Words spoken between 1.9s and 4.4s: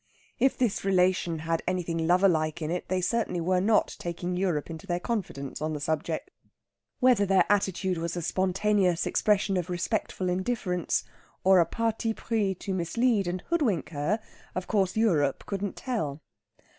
lover like in it, they certainly were not taking